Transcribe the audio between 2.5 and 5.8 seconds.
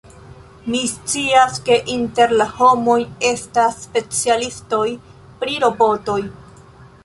homoj estas specialistoj pri